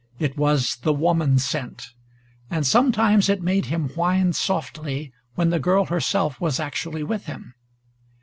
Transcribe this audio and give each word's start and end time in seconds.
It 0.17 0.35
was 0.35 0.77
the 0.77 0.93
woman 0.93 1.37
scent, 1.37 1.91
and 2.49 2.65
sometimes 2.65 3.29
it 3.29 3.43
made 3.43 3.65
him 3.67 3.89
whine 3.89 4.33
softly 4.33 5.13
when 5.35 5.51
the 5.51 5.59
girl 5.59 5.85
herself 5.85 6.41
was 6.41 6.59
actually 6.59 7.03
with 7.03 7.27
him. 7.27 7.53